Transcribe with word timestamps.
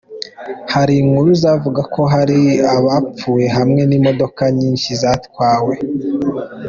Hari 0.73 0.93
inkuru 1.01 1.29
zavuga 1.41 1.81
ko 1.93 2.01
hari 2.13 2.39
abapfuye 2.77 3.47
hamwe 3.57 3.81
n'imodoka 3.89 4.41
nyinshi 4.57 4.89
zatwawe. 5.01 5.75